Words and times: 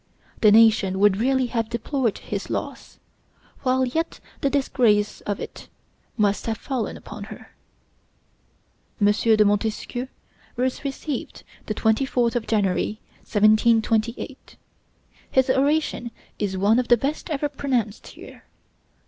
The 0.39 0.51
nation 0.51 0.97
would 0.97 1.17
really 1.17 1.45
have 1.45 1.69
deplored 1.69 2.17
his 2.17 2.49
loss, 2.49 2.97
while 3.61 3.85
yet 3.85 4.19
the 4.39 4.49
disgrace 4.49 5.21
of 5.27 5.39
it 5.39 5.67
must 6.17 6.47
have 6.47 6.57
fallen 6.57 6.97
upon 6.97 7.25
her. 7.25 7.51
M. 8.99 9.07
de 9.13 9.45
Montesquieu 9.45 10.07
was 10.55 10.83
received 10.83 11.43
the 11.67 11.75
24th 11.75 12.35
of 12.35 12.47
January, 12.47 12.99
1728. 13.19 14.55
His 15.29 15.51
oration 15.51 16.09
is 16.39 16.57
one 16.57 16.79
of 16.79 16.87
the 16.87 16.97
best 16.97 17.29
ever 17.29 17.47
pronounced 17.47 18.07
here. 18.07 18.45